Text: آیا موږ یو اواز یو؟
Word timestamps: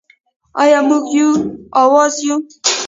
آیا 0.61 0.79
موږ 0.87 1.03
یو 1.17 1.29
اواز 1.83 2.13
یو؟ 2.27 2.35